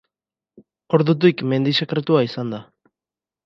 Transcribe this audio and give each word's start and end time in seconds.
Ordutik 0.99 1.45
mendi 1.53 1.77
sakratua 1.83 2.25
izan 2.31 2.59
da. 2.59 2.65